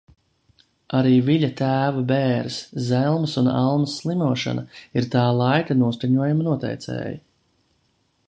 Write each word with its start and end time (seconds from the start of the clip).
Arī 0.99 1.11
Viļa 1.25 1.49
tēva 1.59 1.99
bēres, 2.11 2.55
Zelmas 2.87 3.35
un 3.43 3.49
Almas 3.51 3.93
slimošana 4.01 4.65
ir 5.01 5.09
tā 5.17 5.25
laika 5.41 5.77
noskaņojuma 5.85 6.49
noteicēji. 6.51 7.21